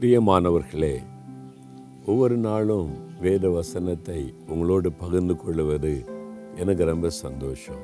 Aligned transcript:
பிரியமானவர்களே 0.00 0.96
ஒவ்வொரு 2.06 2.36
நாளும் 2.36 2.90
வேத 3.20 3.48
வசனத்தை 3.48 4.34
உங்களோடு 4.48 4.92
பகிர்ந்து 4.92 5.36
கொள்வது 5.36 6.04
எனக்கு 6.56 6.84
ரொம்ப 6.84 7.10
சந்தோஷம். 7.10 7.80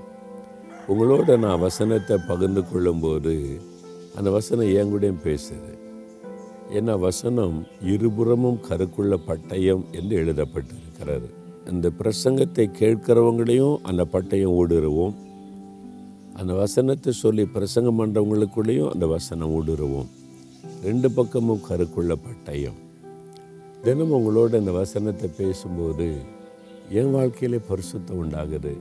உங்களோட 0.89 1.39
நான் 1.39 1.61
வசனத்தை 1.61 2.19
பகிர்ந்து 2.29 2.69
கொள்ளும்போது 2.69 3.61
அந்த 4.17 4.31
வசனம் 4.31 4.75
என் 4.75 4.93
கூடயும் 4.93 5.23
பேசுது. 5.25 5.73
ஏன்னா 6.73 6.99
வசனம் 6.99 7.67
இருபுறமும் 7.83 8.61
கருக்குள்ள 8.71 9.19
பட்டயம் 9.27 9.85
என்று 9.93 10.25
எழுதப்பட்டிருக்கிறது. 10.25 11.31
அந்த 11.69 11.91
பிரசங்கத்தை 11.99 12.67
கேட்கிறவங்களையும் 12.81 13.77
அந்த 13.83 14.07
பட்டயம் 14.13 14.57
ஊடுருவோம். 14.61 15.15
அந்த 16.35 16.55
வசனத்தை 16.55 17.13
சொல்லி 17.13 17.47
பிரசங்கம் 17.47 17.99
பண்ணுறவங்களுக்குள்ளேயும் 18.01 18.91
அந்த 18.91 19.07
வசனம் 19.07 19.55
ஊடுருவோம். 19.61 20.07
ரெண்டு 20.85 21.11
பக்கமும் 21.11 21.61
கருக்குள்ள 21.69 22.15
பட்டயம் 22.27 22.81
தினமும் 23.83 24.25
உங்களோட 24.25 24.55
இந்த 24.59 24.73
வசனத்தை 24.73 25.31
பேசும்போது 25.37 26.17
என் 26.91 27.11
வாழ்க்கையில் 27.11 27.61
பரிசுத்தம் 27.69 28.21
உண்டாகுது. 28.23 28.73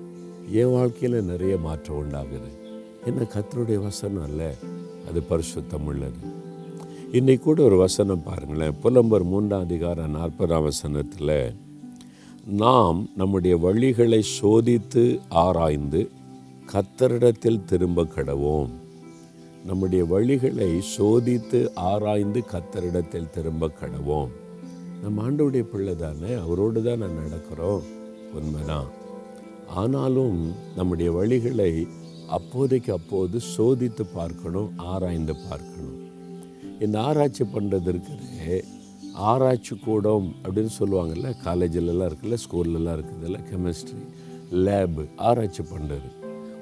என் 0.52 0.72
வாழ்க்கையில் 0.72 1.24
நிறைய 1.24 1.58
மாற்றம் 1.58 2.00
உண்டாகுது. 2.02 2.50
என்ன 3.06 3.22
கத்தருடைய 3.22 3.82
வசனம் 3.82 4.24
அல்ல 4.24 4.54
அது 5.08 5.24
பரிசுத்தம் 5.30 5.86
உள்ளது. 5.86 6.22
இன்னைக்கு 7.12 7.44
கூட 7.44 7.64
ஒரு 7.64 7.78
வசனம் 7.78 8.24
பாருங்களேன். 8.24 8.80
புலம்பர் 8.80 9.24
மூன்றாம் 9.24 9.62
அதிகாரம் 9.62 10.16
நாற்பதாம் 10.16 10.64
வசனத்தில் 10.64 11.56
நாம் 12.46 13.10
நம்முடைய 13.18 13.58
வழிகளை 13.58 14.24
சோதித்து 14.42 15.20
ஆராய்ந்து 15.30 16.10
கத்தரிடத்தில் 16.74 17.66
திரும்ப 17.66 18.04
கடவோம். 18.04 18.70
நம்முடைய 19.66 20.04
வழிகளை 20.04 20.82
சோதித்து 20.98 21.70
ஆராய்ந்து 21.76 22.44
கத்தரிடத்தில் 22.52 23.30
திரும்ப 23.30 23.72
கடவோம். 23.82 24.28
நம்ம 25.02 25.30
ஆண்டவுடைய 25.30 25.62
பிள்ளை 25.62 25.96
தானே 25.96 26.34
அவரோடு 26.34 26.84
தான் 26.84 26.98
நான் 26.98 27.20
நடக்கிறோம். 27.26 27.82
உண்மைதான். 28.34 28.90
ஆனாலும் 29.68 30.54
நம்முடைய 30.76 31.12
வழிகளை 31.12 31.88
அப்போதைக்கு 32.28 32.94
அப்போது 32.94 33.40
சோதித்து 33.58 34.06
பார்க்கணும் 34.14 34.78
ஆராய்ந்து 34.78 35.36
பார்க்கணும். 35.50 36.00
இந்த 36.80 37.02
ஆராய்ச்சி 37.02 37.44
பண்ணுறதுக்கு 37.44 38.64
ஆராய்ச்சி 39.14 39.76
கூடம் 39.76 40.36
அப்படின்னு 40.44 40.70
சொல்லுவாங்கல்ல 40.80 41.32
காலேஜிலலாம் 41.46 42.12
இருக்குல்ல 42.12 42.38
ஸ்கூல்லலாம் 42.46 42.98
இருக்குதுல்ல 42.98 43.40
கெமிஸ்ட்ரி 43.52 44.02
லேபு 44.52 45.10
ஆராய்ச்சி 45.18 45.64
பண்ணுறது 45.64 46.10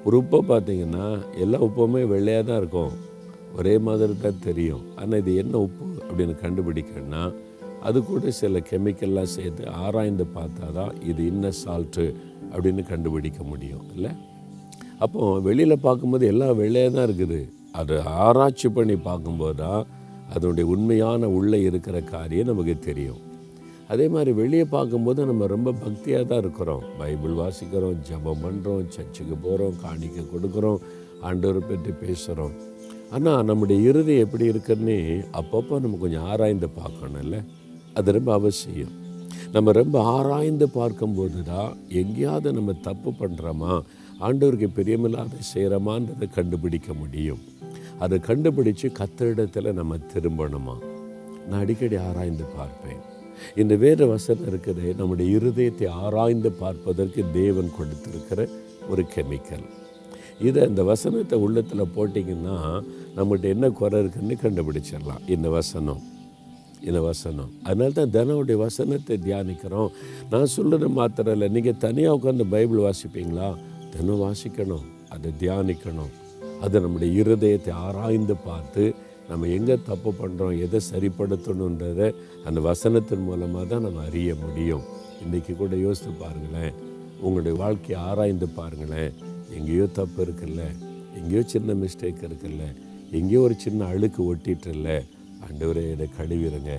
ஒரு 0.06 0.16
உப்பை 0.22 0.38
பார்த்தீங்கன்னா 0.50 1.06
எல்லா 1.42 1.58
உப்புமே 1.66 2.02
வெள்ளையாக 2.12 2.44
தான் 2.48 2.60
இருக்கும். 2.62 2.92
ஒரே 3.58 3.74
மாதிரி 3.86 4.14
தான் 4.24 4.42
தெரியும். 4.46 4.84
ஆனால் 5.00 5.20
இது 5.22 5.32
என்ன 5.42 5.54
உப்பு 5.66 5.86
அப்படின்னு 6.08 6.34
கண்டுபிடிக்கணும்னா 6.44 7.22
அது 7.88 7.98
கூட 8.08 8.30
சில 8.40 8.58
கெமிக்கல்லாம் 8.70 9.32
சேர்த்து 9.36 9.62
ஆராய்ந்து 9.84 10.24
பார்த்தா 10.36 10.66
தான் 10.78 10.92
இது 11.10 11.22
இன்ன 11.32 11.50
சால்ட்டு 11.62 12.04
அப்படின்னு 12.52 12.82
கண்டுபிடிக்க 12.92 13.40
முடியும் 13.52 13.86
இல்லை? 13.94 14.12
அப்போ 15.04 15.22
வெளியில் 15.48 15.84
பார்க்கும்போது 15.86 16.24
எல்லாம் 16.32 16.58
வெள்ளையாக 16.62 16.92
தான் 16.96 17.06
இருக்குது. 17.08 17.40
அதை 17.80 17.96
ஆராய்ச்சி 18.26 18.68
பண்ணி 18.76 18.96
பார்க்கும்போது 19.08 19.56
தான் 19.64 19.82
அதனுடைய 20.34 20.66
உண்மையான 20.74 21.28
உள்ளே 21.38 21.60
இருக்கிற 21.68 21.96
காரியம் 22.14 22.50
நமக்கு 22.50 22.76
தெரியும். 22.88 23.20
அதே 23.92 24.06
மாதிரி 24.14 24.32
வெளியே 24.40 24.64
பார்க்கும்போது 24.74 25.20
நம்ம 25.30 25.46
ரொம்ப 25.54 25.70
பக்தியாக 25.84 26.24
தான் 26.30 26.42
இருக்கிறோம். 26.44 26.84
பைபிள் 26.98 27.34
வாசிக்கிறோம் 27.40 27.98
ஜெபம் 28.08 28.42
பண்ணுறோம் 28.44 28.84
சர்ச்சுக்கு 28.94 29.36
போகிறோம் 29.46 29.76
காணிக்க 29.84 30.24
கொடுக்குறோம் 30.34 30.78
ஆண்டவரை 31.28 31.62
பற்றி 31.70 31.92
பேசுகிறோம் 32.04 32.54
ஆனால் 33.16 33.44
நம்முடைய 33.48 33.88
இறுதி 33.88 34.14
எப்படி 34.24 34.44
இருக்குன்னு 34.52 34.96
அப்பப்போ 35.40 35.80
நம்ம 35.84 35.98
கொஞ்சம் 36.04 36.26
ஆராய்ந்து 36.32 36.68
பார்க்கணும்ல? 36.78 37.38
அது 37.98 38.12
ரொம்ப 38.16 38.30
அவசியம். 38.32 38.94
நம்ம 39.54 39.72
ரொம்ப 39.80 39.96
ஆராய்ந்து 40.14 40.66
பார்க்கும்போது 40.78 41.40
தான் 41.52 41.72
எங்கேயாவது 42.02 42.52
நம்ம 42.58 42.72
தப்பு 42.88 43.10
பண்ணுறோமா 43.20 43.72
ஆண்டவருக்கு 44.26 44.68
பிரியமில்லாத 44.78 45.42
செய்கிறோமான்றதை 45.52 46.28
கண்டுபிடிக்க 46.38 46.94
முடியும். 47.02 47.42
அதை 48.04 48.18
கண்டுபிடிச்சு 48.28 48.88
கத்திரிடத்தில் 49.00 49.76
நம்ம 49.80 49.98
திரும்பணுமா? 50.14 50.76
நான் 51.48 51.62
அடிக்கடி 51.64 51.96
ஆராய்ந்து 52.08 52.46
பார்ப்பேன். 52.58 53.02
இந்த 53.62 53.74
வேத 53.84 54.06
வசனம் 54.06 54.46
இருக்குது 54.50 54.86
நம்முடைய 54.98 55.38
இருதயத்தை 55.38 55.88
ஆராய்ந்து 56.04 56.52
பார்ப்பதற்கு 56.62 57.22
தேவன் 57.40 57.70
கொடுத்திருக்கிற 57.78 58.48
ஒரு 58.88 59.04
கெமிக்கல். 59.14 59.66
இதை 60.48 60.62
இந்த 60.68 60.82
வசனத்தை 60.82 61.36
உள்ளத்தில் 61.38 61.92
போட்டிங்கன்னா 61.96 62.56
நம்மகிட்ட 63.16 63.48
என்ன 63.56 63.70
குறை 63.80 64.00
இருக்குன்னு 64.02 64.36
கண்டுபிடிச்சிடலாம். 64.44 65.22
இந்த 65.26 65.48
வசனம் 65.58 66.02
இந்த 66.88 67.00
வசனம். 67.00 67.50
அதனால 67.64 67.92
தான் 67.96 68.12
தினமுடைய 68.14 68.56
வசனத்தை 68.66 69.16
தியானிக்கிறோம். 69.26 69.90
நான் 70.30 70.52
சொல்கிறது 70.56 70.88
மாத்திரம் 70.88 71.34
இல்லை 71.36 71.48
நீங்கள் 71.56 71.80
தனியாக 71.84 72.16
உட்காந்து 72.18 72.44
பைபிள் 72.54 72.80
வாசிப்பீங்களா? 72.86 73.50
தினம் 73.92 74.22
வாசிக்கணும் 74.24 74.86
அதை 75.14 75.30
தியானிக்கணும். 75.42 76.12
அதை 76.64 76.76
நம்முடைய 76.80 77.10
இருதயத்தை 77.22 77.72
ஆராய்ந்து 77.86 78.34
பார்த்து 78.48 78.84
நம்ம 79.28 79.46
எங்கே 79.46 79.78
தப்பு 79.84 80.12
பண்ணுறோம் 80.12 80.58
எதை 80.60 80.80
சரிப்படுத்தணுன்றதை 80.92 82.14
அந்த 82.44 82.60
வசனத்தின் 82.60 83.24
மூலமாக 83.24 83.64
தான் 83.64 83.80
நம்ம 83.80 84.02
அறிய 84.02 84.34
முடியும். 84.34 84.82
இன்றைக்கி 85.24 85.56
கூட 85.56 85.76
யோசித்து 85.76 86.12
பாருங்களேன். 86.12 86.74
உங்களுடைய 87.20 87.58
வாழ்க்கையை 87.58 88.06
ஆராய்ந்து 88.06 88.48
பாருங்களேன். 88.48 89.12
எங்கேயோ 89.56 89.86
தப்பு 89.86 90.24
இருக்குல்ல. 90.24 90.62
எங்கேயோ 91.14 91.42
சின்ன 91.42 91.72
மிஸ்டேக் 91.72 92.24
இருக்குல்ல. 92.28 92.64
எங்கேயோ 93.10 93.40
ஒரு 93.40 93.54
சின்ன 93.58 93.84
அழுக்கு 93.84 94.34
ஒட்டிட்டுல 94.34 95.02
ஆண்டவரே 95.46 95.84
என்னை 95.90 96.08
கழுவிடுங்க. 96.18 96.72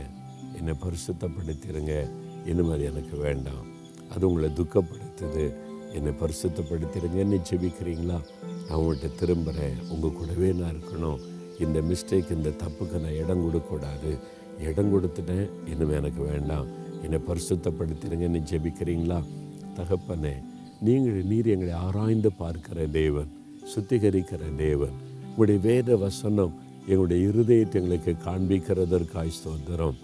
என்னை 0.58 0.74
பரிசுத்தப்படுத்திடுங்க. 0.84 2.10
இனிமே 2.46 2.72
அது 2.72 2.84
எனக்கு 2.84 3.18
வேண்டாம். 3.18 3.66
அது 4.16 4.28
உங்களை 4.28 4.50
துக்கப்படுத்துது. 4.50 5.54
என்னை 5.94 6.12
பரிசுத்தப்படுத்திடுங்கன்னு 6.22 7.40
ஜெபிக்கிறீங்களா? 7.50 8.20
நான் 8.68 8.80
உங்கள்கிட்ட 8.80 9.10
திரும்புகிறேன் 9.20 9.78
உங்கள் 9.90 10.12
கூடவே 10.12 10.52
நான் 10.52 10.74
இருக்கணும். 10.74 11.20
இந்த 11.60 11.82
மிஸ்டேக் 11.82 12.32
இந்த 12.32 12.50
தப்புக்கு 12.50 13.02
நான் 13.02 13.20
இடம் 13.24 13.44
கொடுக்கக்கூடாது. 13.44 14.18
இடம் 14.60 14.92
கொடுத்துட்டேன் 14.94 15.50
இனிமேல் 15.68 15.98
எனக்கு 15.98 16.24
வேண்டாம். 16.24 16.68
என்னை 17.04 17.20
பரிசுத்தப்படுத்திடுங்கன்னு 17.28 18.42
ஜெபிக்கிறீங்களா? 18.52 19.24
தகப்பனே 19.78 20.44
நீங்கள் 20.82 21.14
நீர் 21.14 21.48
எங்களை 21.48 21.74
ஆராய்ந்து 21.74 22.32
பார்க்கிற 22.32 22.86
தேவன் 22.86 23.32
சுத்திகரிக்கிற 23.76 24.56
தேவன். 24.58 24.96
உங்களுடைய 25.30 25.60
வேத 25.64 25.96
வசனம் 25.96 26.54
எங்களுடைய 26.88 27.28
இருதயத்தை 27.28 27.74
எங்களுக்கு 27.74 28.16
காண்பிக்கிறதற்காய் 28.26 29.38
ஸ்தோத்திரம். 29.38 29.96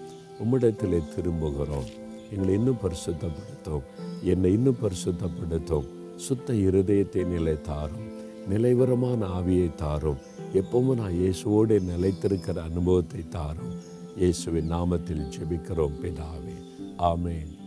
உம்மிடத்தில் 0.43 1.09
திரும்புகிறோம். 1.15 1.89
எங்களை 2.31 2.53
இன்னும் 2.53 2.77
பரிசுத்தப்படுத்தும். 2.83 3.81
என்னை 4.23 4.53
இன்னும் 4.53 4.77
பரிசுத்தப்படுத்தும். 4.83 5.87
சுத்த 6.15 6.53
இருதயத்தை 6.53 7.25
நிலை 7.25 7.61
தாரும் 7.61 8.17
நிலைவரமான 8.47 9.27
ஆவியை 9.27 9.75
தாரும். 9.75 10.17
எப்பவும் 10.53 10.95
நான் 10.95 11.11
இயேசுவோடு 11.11 11.79
நிலைத்திருக்கிற 11.79 12.57
அனுபவத்தை 12.57 13.27
தாரும். 13.29 13.73
இயேசுவின் 14.17 14.71
நாமத்தில் 14.71 15.31
ஜெபிக்கிறோம் 15.37 15.93
பிதாவே. 16.01 16.55
ஆமேன் 16.97 17.57